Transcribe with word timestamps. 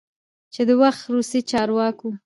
چې 0.53 0.61
د 0.67 0.69
وخت 0.81 1.01
روسی 1.13 1.39
چارواکو، 1.51 2.09